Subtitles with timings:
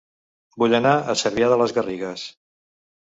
[0.61, 2.25] Vull anar a Cervià de les Garrigues